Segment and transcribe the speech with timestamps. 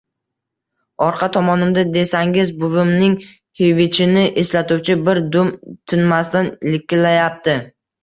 [1.07, 3.15] Orqa tomonimda desangiz, buvimning
[3.61, 5.55] hivichini eslatuvchi bir dum
[5.95, 7.61] tinmasdan likillayapti